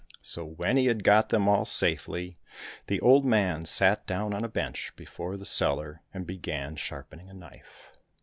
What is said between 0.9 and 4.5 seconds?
got them all safely, the old man sat down on a